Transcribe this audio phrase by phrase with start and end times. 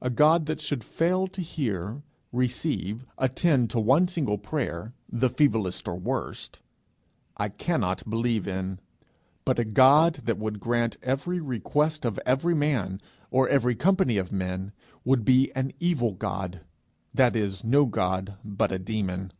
[0.00, 5.88] A God that should fail to hear, receive, attend to one single prayer, the feeblest
[5.88, 6.60] or worst,
[7.36, 8.78] I cannot believe in;
[9.44, 13.00] but a God that would grant every request of every man
[13.32, 14.70] or every company of men,
[15.04, 16.60] would be an evil God
[17.12, 19.32] that is no God, but a demon.